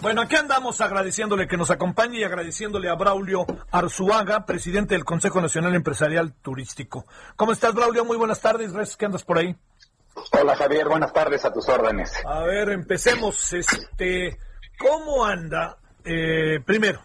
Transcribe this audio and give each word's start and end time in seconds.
Bueno, 0.00 0.22
aquí 0.22 0.36
andamos 0.36 0.80
agradeciéndole 0.80 1.48
que 1.48 1.56
nos 1.56 1.70
acompañe 1.70 2.20
y 2.20 2.24
agradeciéndole 2.24 2.88
a 2.88 2.94
Braulio 2.94 3.44
Arzuaga, 3.72 4.46
presidente 4.46 4.94
del 4.94 5.04
Consejo 5.04 5.40
Nacional 5.40 5.74
Empresarial 5.74 6.34
Turístico. 6.34 7.04
¿Cómo 7.34 7.50
estás, 7.50 7.74
Braulio? 7.74 8.04
Muy 8.04 8.16
buenas 8.16 8.40
tardes. 8.40 8.72
Gracias 8.72 8.96
que 8.96 9.06
andas 9.06 9.24
por 9.24 9.38
ahí. 9.38 9.56
Hola, 10.30 10.54
Javier. 10.54 10.86
Buenas 10.88 11.12
tardes 11.12 11.44
a 11.44 11.52
tus 11.52 11.68
órdenes. 11.68 12.12
A 12.24 12.42
ver, 12.42 12.68
empecemos. 12.70 13.52
Este, 13.52 14.38
¿Cómo 14.78 15.24
anda? 15.24 15.78
Eh, 16.04 16.60
primero, 16.64 17.02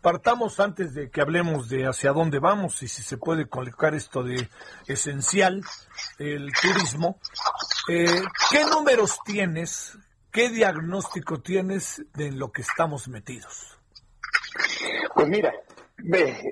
partamos 0.00 0.58
antes 0.58 0.94
de 0.94 1.10
que 1.10 1.20
hablemos 1.20 1.68
de 1.68 1.86
hacia 1.86 2.12
dónde 2.12 2.38
vamos 2.38 2.82
y 2.82 2.88
si 2.88 3.02
se 3.02 3.18
puede 3.18 3.46
colocar 3.46 3.94
esto 3.94 4.22
de 4.22 4.48
esencial, 4.86 5.62
el 6.18 6.50
turismo. 6.62 7.18
Eh, 7.88 8.22
¿Qué 8.50 8.64
números 8.64 9.18
tienes? 9.22 9.98
¿Qué 10.32 10.48
diagnóstico 10.48 11.42
tienes 11.42 12.02
de 12.14 12.32
lo 12.32 12.50
que 12.52 12.62
estamos 12.62 13.06
metidos? 13.06 13.78
Pues 15.14 15.28
mira, 15.28 15.52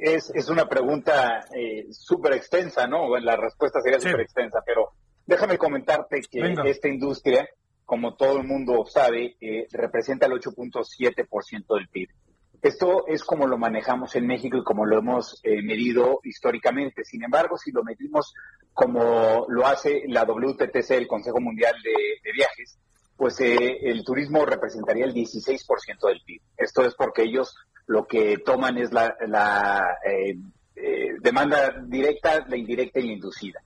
es, 0.03 0.31
es 0.35 0.51
una 0.51 0.69
pregunta 0.69 1.47
eh, 1.57 1.87
súper 1.91 2.35
extensa, 2.35 2.87
¿no? 2.87 3.17
La 3.17 3.37
respuesta 3.37 3.81
sería 3.81 3.99
súper 3.99 4.21
extensa, 4.21 4.59
pero 4.67 4.91
déjame 5.25 5.57
comentarte 5.57 6.21
que 6.31 6.55
esta 6.67 6.89
industria, 6.89 7.49
como 7.87 8.17
todo 8.17 8.37
el 8.37 8.47
mundo 8.47 8.85
sabe, 8.85 9.37
eh, 9.41 9.67
representa 9.73 10.27
el 10.27 10.33
8.7% 10.33 11.75
del 11.75 11.89
PIB. 11.89 12.11
Esto 12.61 13.07
es 13.07 13.25
como 13.25 13.47
lo 13.47 13.57
manejamos 13.57 14.15
en 14.15 14.27
México 14.27 14.59
y 14.59 14.63
como 14.63 14.85
lo 14.85 14.99
hemos 14.99 15.41
eh, 15.43 15.63
medido 15.63 16.21
históricamente. 16.23 17.03
Sin 17.07 17.25
embargo, 17.25 17.57
si 17.57 17.73
lo 17.73 17.83
medimos 17.83 18.35
como 18.75 19.47
lo 19.49 19.67
hace 19.67 20.03
la 20.07 20.25
WTTC, 20.25 20.91
el 20.91 21.09
Consejo 21.09 21.41
Mundial 21.41 21.75
de 21.83 22.33
Viajes, 22.33 22.79
pues 23.21 23.39
eh, 23.41 23.81
el 23.83 24.03
turismo 24.03 24.47
representaría 24.47 25.05
el 25.05 25.13
16% 25.13 26.09
del 26.09 26.23
PIB. 26.25 26.41
Esto 26.57 26.87
es 26.87 26.95
porque 26.95 27.25
ellos 27.25 27.55
lo 27.87 28.07
que 28.07 28.39
toman 28.39 28.79
es 28.79 28.93
la, 28.95 29.15
eh, 30.07 30.39
eh, 30.75 31.09
demanda 31.21 31.83
directa, 31.85 32.47
la 32.49 32.57
indirecta 32.57 32.99
y 32.99 33.09
la 33.09 33.13
inducida. 33.13 33.61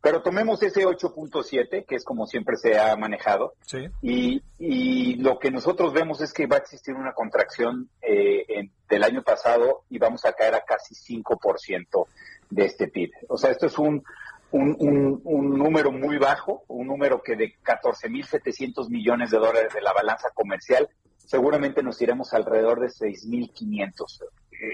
Pero 0.00 0.22
tomemos 0.22 0.62
ese 0.62 0.86
8.7, 0.86 1.86
que 1.86 1.96
es 1.96 2.04
como 2.04 2.24
siempre 2.28 2.56
se 2.56 2.78
ha 2.78 2.94
manejado, 2.94 3.54
y, 4.00 4.44
y, 4.60 5.16
lo 5.16 5.40
que 5.40 5.50
nosotros 5.50 5.92
vemos 5.92 6.20
es 6.20 6.32
que 6.32 6.46
va 6.46 6.56
a 6.56 6.60
existir 6.60 6.94
una 6.94 7.12
contracción 7.12 7.90
del 8.00 9.02
año 9.02 9.24
pasado 9.24 9.82
y 9.90 9.98
vamos 9.98 10.24
a 10.24 10.34
caer 10.34 10.54
a 10.54 10.64
casi 10.64 10.94
5% 10.94 12.06
de 12.48 12.64
este 12.64 12.86
PIB. 12.86 13.10
O 13.28 13.36
sea, 13.36 13.50
esto 13.50 13.66
es 13.66 13.76
un 13.76 14.04
un, 14.52 15.20
un, 15.24 15.58
número 15.58 15.92
muy 15.92 16.18
bajo, 16.18 16.64
un 16.68 16.86
número 16.86 17.22
que 17.22 17.36
de 17.36 17.54
14.700 17.62 18.88
millones 18.88 19.30
de 19.30 19.38
dólares 19.38 19.72
de 19.74 19.80
la 19.80 19.92
balanza 19.92 20.30
comercial, 20.34 20.88
seguramente 21.18 21.82
nos 21.82 22.00
iremos 22.02 22.34
alrededor 22.34 22.80
de 22.80 22.88
6.500. 22.88 24.24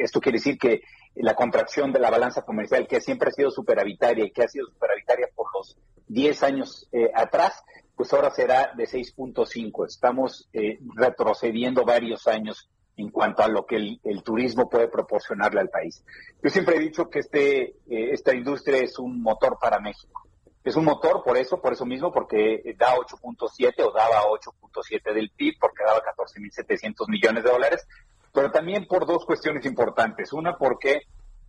Esto 0.01 0.21
quiere 0.21 0.39
decir 0.39 0.59
que 0.59 0.83
la 1.15 1.35
contracción 1.35 1.93
de 1.93 2.01
la 2.01 2.11
balanza 2.11 2.43
comercial, 2.43 2.87
que 2.87 3.01
siempre 3.01 3.29
ha 3.29 3.33
sido 3.33 3.51
superavitaria 3.51 4.25
y 4.25 4.31
que 4.31 4.43
ha 4.43 4.49
sido 4.49 4.67
superavitaria 4.67 5.29
por 5.35 5.47
los 5.55 5.77
10 6.09 6.43
años 6.43 6.89
eh, 6.93 7.11
atrás, 7.15 7.63
pues 7.95 8.13
ahora 8.13 8.31
será 8.31 8.73
de 8.77 8.85
6.5. 8.85 9.87
Estamos 9.87 10.49
eh, 10.53 10.79
retrocediendo 10.95 11.85
varios 11.85 12.27
años 12.27 12.69
en 12.97 13.11
cuanto 13.11 13.43
a 13.43 13.49
lo 13.49 13.67
que 13.67 13.77
el, 13.77 14.23
turismo 14.23 14.69
puede 14.69 14.89
proporcionarle 14.89 15.61
al 15.61 15.69
país. 15.69 16.03
Yo 16.43 16.51
siempre 16.51 16.77
he 16.77 16.81
dicho 16.81 17.11
que 17.11 17.21
este, 17.21 17.63
eh, 17.63 18.11
esta 18.13 18.35
industria 18.35 18.79
es 18.79 18.99
un 18.99 19.23
motor 19.23 19.59
para 19.61 19.81
México. 19.81 20.27
Es 20.65 20.75
un 20.77 20.85
motor 20.85 21.23
por 21.23 21.37
eso, 21.37 21.61
por 21.61 21.75
eso 21.75 21.85
mismo, 21.85 22.11
porque 22.11 22.75
da 22.77 22.95
8.7 22.95 23.85
o 23.85 23.93
daba 23.93 24.23
8.7 24.25 25.15
del 25.15 25.31
PIB, 25.31 25.55
porque 25.61 25.85
daba 25.85 26.01
14.700 26.01 27.09
millones 27.09 27.45
de 27.45 27.51
dólares, 27.51 27.87
pero 28.33 28.51
también 28.51 28.87
por 28.87 29.07
dos 29.07 29.25
cuestiones 29.25 29.65
importantes. 29.67 30.33
Una, 30.33 30.57
porque 30.57 31.03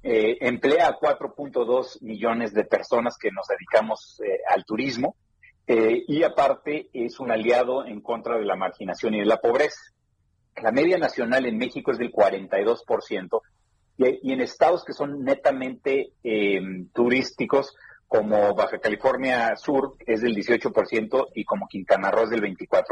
eh, 0.04 0.38
emplea 0.42 0.90
a 0.90 1.00
4.2 1.00 2.02
millones 2.02 2.54
de 2.54 2.66
personas 2.66 3.18
que 3.18 3.32
nos 3.32 3.48
dedicamos 3.48 4.22
eh, 4.24 4.42
al 4.50 4.66
turismo, 4.66 5.16
y 5.70 6.24
aparte 6.24 6.88
es 6.94 7.20
un 7.20 7.30
aliado 7.30 7.86
en 7.86 8.00
contra 8.00 8.38
de 8.38 8.46
la 8.46 8.56
marginación 8.56 9.16
y 9.16 9.20
de 9.20 9.26
la 9.26 9.36
pobreza. 9.36 9.82
La 10.62 10.72
media 10.72 10.98
nacional 10.98 11.46
en 11.46 11.58
México 11.58 11.92
es 11.92 11.98
del 11.98 12.12
42% 12.12 13.42
y, 13.98 14.30
y 14.30 14.34
en 14.34 14.42
estados 14.42 14.84
que 14.84 14.94
son 14.94 15.24
netamente 15.24 16.14
eh, 16.24 16.60
turísticos, 16.94 17.76
como 18.08 18.56
Baja 18.56 18.80
California 18.80 19.56
Sur 19.58 19.96
es 20.06 20.22
del 20.22 20.36
18% 20.36 21.28
y 21.36 21.44
como 21.44 21.68
Quintana 21.68 22.10
Roo 22.10 22.24
es 22.24 22.30
del 22.30 22.42
24%. 22.42 22.86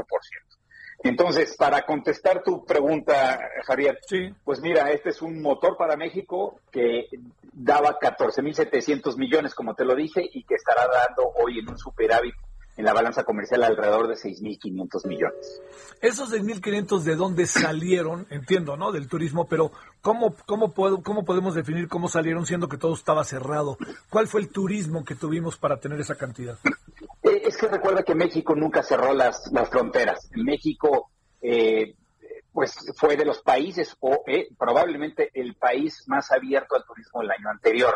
Entonces, 1.04 1.56
para 1.58 1.84
contestar 1.84 2.42
tu 2.42 2.66
pregunta, 2.66 3.40
Javier, 3.66 4.00
pues 4.44 4.60
mira, 4.62 4.92
este 4.92 5.10
es 5.10 5.22
un 5.22 5.42
motor 5.42 5.78
para 5.78 5.98
México 5.98 6.60
que 6.72 7.08
daba 7.54 8.00
14.700 8.00 9.18
millones, 9.18 9.54
como 9.54 9.76
te 9.76 9.86
lo 9.86 9.96
dije, 9.96 10.28
y 10.34 10.44
que 10.44 10.56
estará 10.56 10.88
dando 10.88 11.32
hoy 11.44 11.60
en 11.60 11.70
un 11.70 11.78
superávit 11.78 12.34
en 12.78 12.86
la 12.86 12.94
balanza 12.94 13.24
comercial 13.24 13.64
alrededor 13.64 14.08
de 14.08 14.16
6.500 14.16 15.08
millones. 15.08 15.62
Esos 16.02 16.34
6.500 16.34 17.02
de 17.02 17.16
dónde 17.16 17.46
salieron, 17.48 18.28
entiendo, 18.30 18.76
¿no? 18.78 18.92
Del 18.92 19.08
turismo, 19.08 19.48
pero 19.48 19.72
¿cómo, 20.02 20.36
cómo, 20.46 20.74
puedo, 20.74 21.02
¿cómo 21.02 21.24
podemos 21.24 21.56
definir 21.56 21.88
cómo 21.88 22.10
salieron 22.10 22.46
siendo 22.46 22.68
que 22.68 22.78
todo 22.78 22.94
estaba 22.94 23.24
cerrado? 23.24 23.78
¿Cuál 24.10 24.28
fue 24.28 24.42
el 24.42 24.50
turismo 24.50 25.06
que 25.06 25.16
tuvimos 25.16 25.58
para 25.58 25.80
tener 25.80 26.00
esa 26.00 26.16
cantidad? 26.16 26.58
Eh, 27.24 27.42
es 27.46 27.58
que 27.58 27.68
recuerda 27.68 28.04
que 28.04 28.16
México 28.16 28.56
nunca 28.56 28.84
cerró 28.84 29.14
las, 29.14 29.50
las 29.52 29.70
fronteras. 29.70 30.30
México, 30.36 31.12
eh, 31.42 31.96
pues 32.52 32.76
fue 32.98 33.16
de 33.16 33.26
los 33.26 33.42
países, 33.42 33.96
o 34.00 34.24
eh, 34.28 34.50
probablemente 34.58 35.32
el 35.34 35.56
país 35.56 36.04
más 36.08 36.32
abierto 36.32 36.76
al 36.76 36.86
turismo 36.86 37.22
el 37.22 37.32
año 37.32 37.50
anterior 37.50 37.96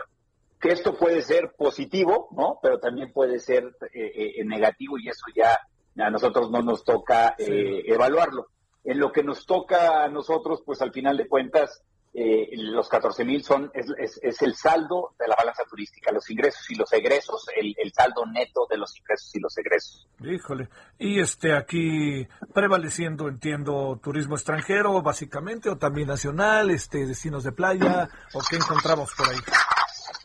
que 0.59 0.69
esto 0.69 0.97
puede 0.97 1.21
ser 1.21 1.53
positivo, 1.57 2.27
¿no? 2.31 2.59
Pero 2.61 2.79
también 2.79 3.13
puede 3.13 3.39
ser 3.39 3.63
eh, 3.93 4.35
eh, 4.37 4.45
negativo 4.45 4.97
y 4.97 5.07
eso 5.07 5.25
ya 5.33 5.57
a 5.97 6.09
nosotros 6.09 6.51
no 6.51 6.61
nos 6.61 6.83
toca 6.83 7.35
eh, 7.37 7.83
evaluarlo. 7.85 8.47
En 8.83 8.99
lo 8.99 9.11
que 9.11 9.23
nos 9.23 9.45
toca 9.45 10.03
a 10.03 10.09
nosotros, 10.09 10.61
pues 10.65 10.81
al 10.81 10.91
final 10.91 11.17
de 11.17 11.27
cuentas, 11.27 11.83
los 12.11 12.89
14 12.89 13.23
mil 13.23 13.43
son 13.43 13.71
es, 13.73 13.85
es, 14.21 14.41
el 14.41 14.55
saldo 14.55 15.13
de 15.19 15.27
la 15.27 15.35
balanza 15.35 15.63
turística, 15.69 16.11
los 16.11 16.27
ingresos 16.31 16.69
y 16.71 16.75
los 16.75 16.91
egresos, 16.91 17.45
el, 17.55 17.75
el, 17.77 17.93
saldo 17.93 18.25
neto 18.25 18.65
de 18.67 18.77
los 18.77 18.97
ingresos 18.97 19.35
y 19.35 19.39
los 19.39 19.55
egresos. 19.57 20.07
Híjole, 20.19 20.69
y 20.97 21.19
este 21.19 21.55
aquí 21.55 22.27
prevaleciendo, 22.51 23.27
entiendo, 23.27 23.99
turismo 24.01 24.35
extranjero 24.35 24.99
básicamente 25.03 25.69
o 25.69 25.77
también 25.77 26.07
nacional, 26.07 26.71
este 26.71 27.05
destinos 27.05 27.43
de 27.43 27.51
playa 27.51 28.09
o 28.33 28.39
qué 28.49 28.55
encontramos 28.55 29.13
por 29.15 29.29
ahí. 29.29 29.37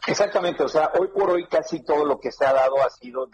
Exactamente, 0.06 0.62
o 0.62 0.68
sea, 0.68 0.90
hoy 0.98 1.08
por 1.08 1.30
hoy 1.30 1.46
casi 1.46 1.82
todo 1.82 2.04
lo 2.04 2.20
que 2.20 2.30
se 2.30 2.44
ha 2.44 2.52
dado 2.52 2.82
ha 2.82 2.90
sido 2.90 3.28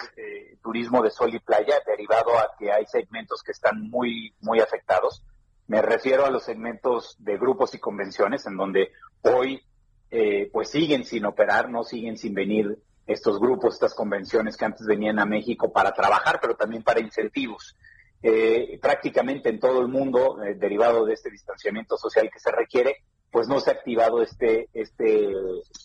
turismo 0.62 1.03
de 1.03 1.10
sol 1.10 1.34
y 1.34 1.41
playa, 1.41 1.75
derivado 1.84 2.38
a 2.38 2.53
que 2.58 2.70
hay 2.70 2.86
segmentos 2.86 3.42
que 3.42 3.53
están 3.53 3.91
muy, 3.91 4.34
muy 4.41 4.61
afectados. 4.61 5.25
Me 5.67 5.82
refiero 5.82 6.26
a 6.26 6.31
los 6.31 6.44
segmentos 6.44 7.17
de 7.19 7.38
grupos 7.38 7.75
y 7.75 7.78
convenciones, 7.78 8.46
en 8.46 8.56
donde 8.56 8.93
hoy 9.22 9.62
eh, 10.11 10.50
pues 10.52 10.70
siguen 10.70 11.05
sin 11.05 11.25
operar, 11.25 11.70
no 11.70 11.84
siguen 11.84 12.17
sin 12.17 12.34
venir 12.34 12.78
estos 13.06 13.38
grupos, 13.38 13.75
estas 13.75 13.94
convenciones 13.94 14.56
que 14.56 14.64
antes 14.64 14.87
venían 14.87 15.19
a 15.19 15.26
México 15.26 15.73
para 15.73 15.93
trabajar, 15.93 16.38
pero 16.40 16.56
también 16.56 16.82
para 16.82 17.00
incentivos. 17.00 17.76
Eh, 18.23 18.78
prácticamente 18.82 19.49
en 19.49 19.61
todo 19.61 19.81
el 19.81 19.88
mundo, 19.88 20.43
eh, 20.43 20.55
derivado 20.55 21.05
de 21.05 21.14
este 21.14 21.31
distanciamiento 21.31 21.96
social 21.96 22.28
que 22.32 22.40
se 22.40 22.50
requiere, 22.50 23.05
pues 23.31 23.49
no 23.49 23.61
se 23.61 23.71
ha 23.71 23.75
activado 23.75 24.23
este, 24.23 24.69
este, 24.75 25.31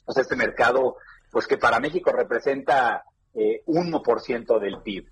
pues 0.05 0.17
este 0.17 0.35
mercado, 0.35 0.97
pues 1.31 1.47
que 1.47 1.57
para 1.57 1.79
México 1.79 2.11
representa 2.11 3.03
eh, 3.33 3.63
1% 3.65 4.59
del 4.59 4.81
PIB. 4.81 5.07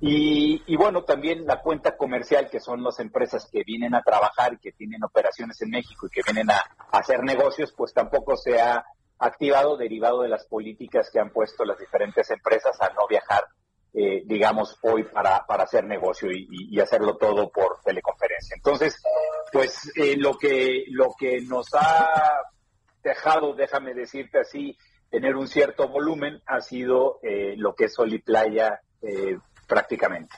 Y, 0.00 0.62
y, 0.66 0.76
bueno, 0.76 1.02
también 1.02 1.46
la 1.46 1.60
cuenta 1.62 1.96
comercial, 1.96 2.48
que 2.48 2.60
son 2.60 2.82
las 2.82 3.00
empresas 3.00 3.48
que 3.50 3.64
vienen 3.64 3.94
a 3.94 4.02
trabajar 4.02 4.52
y 4.52 4.58
que 4.58 4.72
tienen 4.72 5.02
operaciones 5.02 5.60
en 5.62 5.70
México 5.70 6.06
y 6.06 6.10
que 6.10 6.22
vienen 6.24 6.50
a, 6.50 6.62
hacer 6.92 7.24
negocios, 7.24 7.72
pues 7.76 7.92
tampoco 7.92 8.36
se 8.36 8.60
ha 8.60 8.84
activado 9.18 9.76
derivado 9.76 10.22
de 10.22 10.28
las 10.28 10.46
políticas 10.46 11.10
que 11.10 11.18
han 11.18 11.30
puesto 11.30 11.64
las 11.64 11.78
diferentes 11.78 12.30
empresas 12.30 12.80
a 12.80 12.88
no 12.90 13.06
viajar 13.08 13.44
eh, 13.92 14.22
digamos, 14.24 14.78
hoy 14.82 15.02
para, 15.02 15.44
para 15.46 15.64
hacer 15.64 15.84
negocio 15.84 16.30
y, 16.30 16.78
hacerlo 16.78 17.16
todo 17.16 17.50
por 17.50 17.80
teleconferencia. 17.84 18.54
Entonces, 18.54 19.02
pues 19.52 19.90
eh, 19.96 20.16
lo, 20.16 20.38
que, 20.38 20.84
lo 20.90 21.08
que 21.18 21.40
nos 21.40 21.66
ha 21.74 22.08
dejado, 23.02 23.52
déjame 23.54 23.92
decirte 23.92 24.38
así, 24.38 24.78
tener 25.10 25.34
un 25.34 25.48
cierto 25.48 25.88
volumen 25.88 26.40
ha 26.46 26.60
sido 26.60 27.18
eh, 27.22 27.54
lo 27.56 27.74
que 27.74 27.86
es 27.86 27.94
Sol 27.94 28.12
y 28.12 28.20
Playa 28.20 28.80
prácticamente. 29.66 30.36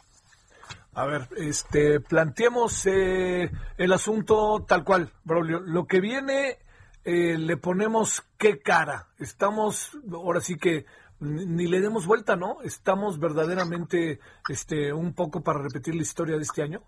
A 0.94 1.04
ver, 1.04 1.28
este, 1.37 2.00
planteemos 2.00 2.87
el 2.87 3.93
asunto 3.93 4.64
tal 4.66 4.84
cual, 4.84 5.10
Braulio. 5.25 5.60
Lo 5.60 5.87
que 5.87 6.00
viene, 6.00 6.58
le 7.04 7.56
ponemos 7.56 8.22
qué 8.38 8.60
cara. 8.60 9.08
Estamos, 9.19 9.99
ahora 10.12 10.40
sí 10.40 10.56
que 10.56 10.87
ni 11.23 11.67
le 11.67 11.81
demos 11.81 12.07
vuelta, 12.07 12.37
¿no? 12.37 12.61
¿Estamos 12.63 13.19
verdaderamente 13.19 14.21
este, 14.49 14.93
un 14.93 15.15
poco 15.15 15.43
para 15.43 15.63
repetir 15.63 15.95
la 15.95 16.03
historia 16.03 16.37
de 16.37 16.43
este 16.43 16.63
año? 16.63 16.83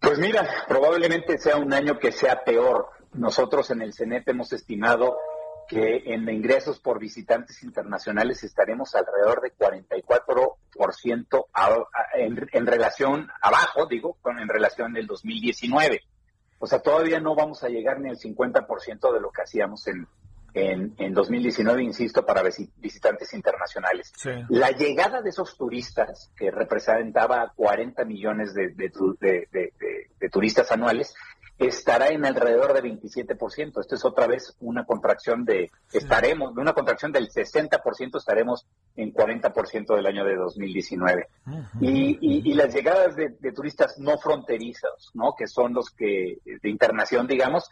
Pues 0.00 0.18
mira, 0.18 0.46
probablemente 0.68 1.38
sea 1.38 1.56
un 1.56 1.72
año 1.72 1.98
que 1.98 2.12
sea 2.12 2.44
peor. 2.44 2.90
Nosotros 3.14 3.70
en 3.70 3.82
el 3.82 3.94
CENET 3.94 4.28
hemos 4.28 4.52
estimado 4.52 5.16
que 5.66 6.02
en 6.14 6.28
ingresos 6.28 6.78
por 6.78 6.98
visitantes 6.98 7.62
internacionales 7.62 8.44
estaremos 8.44 8.94
alrededor 8.94 9.40
de 9.40 9.54
44% 9.56 11.46
en, 12.14 12.48
en 12.52 12.66
relación, 12.66 13.28
abajo, 13.42 13.86
digo, 13.86 14.18
con, 14.22 14.38
en 14.38 14.48
relación 14.48 14.92
del 14.92 15.06
2019. 15.06 16.02
O 16.58 16.66
sea, 16.66 16.80
todavía 16.80 17.20
no 17.20 17.34
vamos 17.34 17.62
a 17.64 17.68
llegar 17.68 18.00
ni 18.00 18.08
al 18.08 18.18
50% 18.18 19.12
de 19.12 19.20
lo 19.20 19.30
que 19.30 19.42
hacíamos 19.42 19.86
en, 19.88 20.08
en, 20.54 20.94
en 20.98 21.14
2019, 21.14 21.82
insisto, 21.82 22.24
para 22.24 22.42
visitantes 22.76 23.32
internacionales. 23.34 24.12
La 24.48 24.70
llegada 24.70 25.20
de 25.22 25.30
esos 25.30 25.56
turistas, 25.56 26.32
que 26.36 26.50
representaba 26.50 27.52
40 27.54 28.04
millones 28.04 28.54
de, 28.54 28.68
de, 28.68 30.28
turistas 30.30 30.70
anuales, 30.72 31.14
estará 31.58 32.08
en 32.08 32.24
alrededor 32.24 32.72
de 32.72 32.82
27%. 32.82 33.80
Esto 33.80 33.94
es 33.94 34.04
otra 34.04 34.26
vez 34.26 34.56
una 34.60 34.84
contracción 34.84 35.44
de, 35.44 35.70
estaremos, 35.92 36.54
de 36.54 36.60
una 36.60 36.72
contracción 36.72 37.10
del 37.12 37.28
60%, 37.28 38.16
estaremos 38.16 38.66
en 38.96 39.12
40% 39.12 39.96
del 39.96 40.06
año 40.06 40.24
de 40.24 40.36
2019. 40.36 41.28
y, 41.80 42.50
y, 42.50 42.54
las 42.54 42.72
llegadas 42.72 43.16
de, 43.16 43.52
turistas 43.52 43.98
no 43.98 44.18
fronterizos, 44.18 45.10
¿no? 45.14 45.34
Que 45.36 45.46
son 45.46 45.74
los 45.74 45.90
que, 45.90 46.38
de 46.44 46.70
internación, 46.70 47.26
digamos, 47.26 47.68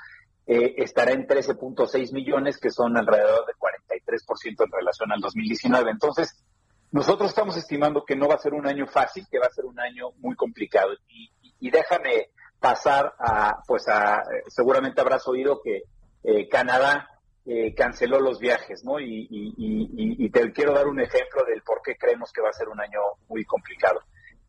eh, 0.46 0.74
estará 0.78 1.12
en 1.12 1.26
13.6 1.26 2.12
millones, 2.12 2.58
que 2.58 2.70
son 2.70 2.96
alrededor 2.96 3.44
de 3.46 3.54
43% 3.54 4.64
en 4.64 4.72
relación 4.72 5.12
al 5.12 5.20
2019. 5.20 5.90
Entonces, 5.90 6.44
nosotros 6.92 7.30
estamos 7.30 7.56
estimando 7.56 8.04
que 8.04 8.14
no 8.14 8.28
va 8.28 8.34
a 8.34 8.38
ser 8.38 8.54
un 8.54 8.66
año 8.66 8.86
fácil, 8.86 9.26
que 9.30 9.38
va 9.38 9.46
a 9.46 9.50
ser 9.50 9.64
un 9.64 9.78
año 9.80 10.10
muy 10.18 10.36
complicado. 10.36 10.92
Y, 11.08 11.30
déjame 11.70 12.28
pasar 12.60 13.12
a, 13.18 13.60
pues 13.66 13.88
a, 13.88 14.22
seguramente 14.46 15.00
habrás 15.00 15.26
oído 15.26 15.60
que 15.60 15.82
eh, 16.22 16.48
Canadá 16.48 17.08
eh, 17.44 17.74
canceló 17.74 18.20
los 18.20 18.38
viajes, 18.38 18.84
¿no? 18.84 19.00
Y, 19.00 20.30
te 20.32 20.52
quiero 20.52 20.74
dar 20.74 20.86
un 20.86 21.00
ejemplo 21.00 21.44
del 21.44 21.62
por 21.62 21.80
qué 21.82 21.96
creemos 21.96 22.32
que 22.32 22.42
va 22.42 22.50
a 22.50 22.52
ser 22.52 22.68
un 22.68 22.80
año 22.80 23.00
muy 23.28 23.44
complicado. 23.44 24.00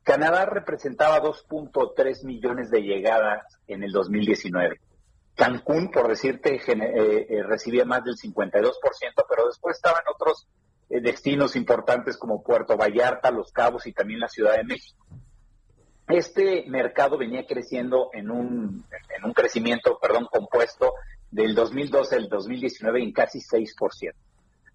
Canadá 0.03 0.45
representaba 0.45 1.21
2.3 1.21 2.23
millones 2.25 2.69
de 2.69 2.81
llegadas 2.81 3.43
en 3.67 3.83
el 3.83 3.91
2019. 3.91 4.79
Cancún, 5.37 5.91
por 5.91 6.07
decirte, 6.07 6.55
eh, 6.55 7.27
eh, 7.29 7.43
recibía 7.43 7.85
más 7.85 8.03
del 8.03 8.15
52%, 8.15 8.73
pero 9.29 9.45
después 9.45 9.75
estaban 9.75 10.01
otros 10.11 10.47
eh, 10.89 10.99
destinos 10.99 11.55
importantes 11.55 12.17
como 12.17 12.41
Puerto 12.41 12.75
Vallarta, 12.75 13.29
Los 13.29 13.51
Cabos 13.51 13.85
y 13.85 13.93
también 13.93 14.19
la 14.19 14.29
Ciudad 14.29 14.57
de 14.57 14.63
México. 14.63 15.05
Este 16.07 16.65
mercado 16.67 17.19
venía 17.19 17.45
creciendo 17.45 18.09
en 18.13 18.31
un, 18.31 18.83
en 19.15 19.25
un 19.25 19.33
crecimiento, 19.33 19.99
perdón, 20.01 20.27
compuesto 20.31 20.93
del 21.29 21.53
2012 21.53 22.15
al 22.15 22.29
2019 22.29 23.03
en 23.03 23.13
casi 23.13 23.39
6%. 23.39 24.13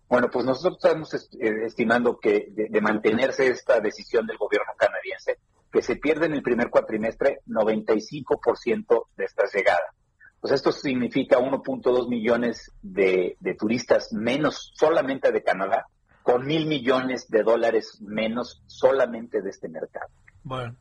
Bueno, 0.08 0.28
pues 0.30 0.44
nosotros 0.44 0.76
estamos 0.76 1.12
estimando 1.40 2.18
que 2.20 2.46
de, 2.50 2.80
mantenerse 2.80 3.48
esta 3.48 3.80
decisión 3.80 4.26
del 4.26 4.36
gobierno 4.36 4.74
canadiense, 4.76 5.38
que 5.72 5.82
se 5.82 5.96
pierde 5.96 6.26
en 6.26 6.34
el 6.34 6.42
primer 6.42 6.70
cuatrimestre 6.70 7.40
95% 7.48 9.06
de 9.16 9.24
estas 9.24 9.52
llegadas. 9.54 10.01
Pues 10.42 10.54
esto 10.54 10.72
significa 10.72 11.38
1.2 11.38 12.08
millones 12.08 12.72
de, 12.82 13.36
turistas 13.56 14.12
menos 14.12 14.72
solamente 14.74 15.30
de 15.30 15.40
Canadá, 15.40 15.86
con 16.24 16.44
mil 16.44 16.66
millones 16.66 17.28
de 17.30 17.44
dólares 17.44 18.00
menos 18.00 18.60
solamente 18.66 19.40
de 19.40 19.50
este 19.50 19.68
mercado. 19.68 20.08
Bueno. 20.42 20.74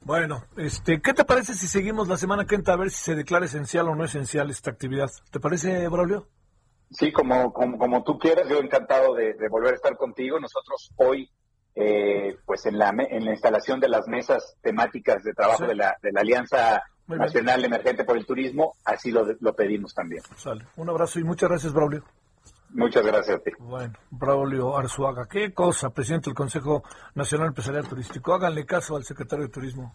Bueno, 0.00 0.44
este, 0.56 1.00
¿qué 1.00 1.14
te 1.14 1.24
parece 1.24 1.54
si 1.54 1.68
seguimos 1.68 2.08
la 2.08 2.16
semana 2.16 2.44
que 2.44 2.56
entra 2.56 2.74
a 2.74 2.76
ver 2.76 2.90
si 2.90 3.04
se 3.04 3.14
declara 3.14 3.46
esencial 3.46 3.88
o 3.88 3.94
no 3.94 4.04
esencial 4.04 4.50
esta 4.50 4.72
actividad? 4.72 5.10
¿Te 5.30 5.38
parece, 5.38 5.86
Braulio? 5.88 6.26
Sí, 6.90 7.12
como, 7.12 7.52
como, 7.52 8.02
tú 8.02 8.18
quieras, 8.18 8.48
yo 8.48 8.58
encantado 8.58 9.14
de, 9.14 9.34
volver 9.48 9.74
a 9.74 9.76
estar 9.76 9.96
contigo. 9.96 10.40
Nosotros 10.40 10.92
hoy, 10.96 11.30
eh, 11.76 12.36
pues 12.44 12.66
en 12.66 12.78
la, 12.78 12.88
en 12.90 13.24
la 13.24 13.30
instalación 13.30 13.78
de 13.78 13.88
las 13.88 14.08
mesas 14.08 14.56
temáticas 14.60 15.22
de 15.22 15.34
trabajo 15.34 15.66
de, 15.66 15.76
la, 15.76 15.96
de 16.02 16.10
la 16.10 16.20
Alianza 16.20 16.82
Nacional 17.08 17.64
Emergente 17.64 18.04
por 18.04 18.16
el 18.16 18.26
Turismo, 18.26 18.74
así 18.84 19.10
lo, 19.10 19.26
lo 19.40 19.54
pedimos 19.54 19.94
también. 19.94 20.22
Sale. 20.36 20.66
Un 20.76 20.90
abrazo 20.90 21.18
y 21.18 21.24
muchas 21.24 21.48
gracias, 21.48 21.72
Braulio. 21.72 22.04
Muchas 22.70 23.04
gracias 23.04 23.36
a 23.36 23.42
ti. 23.42 23.50
Bueno, 23.58 23.94
Braulio 24.10 24.76
Arzuaga, 24.76 25.26
qué 25.26 25.52
cosa, 25.54 25.90
presidente 25.90 26.26
del 26.26 26.34
Consejo 26.34 26.82
Nacional 27.14 27.48
Empresarial 27.48 27.88
Turístico. 27.88 28.34
Háganle 28.34 28.66
caso 28.66 28.94
al 28.96 29.04
secretario 29.04 29.46
de 29.46 29.50
Turismo. 29.50 29.94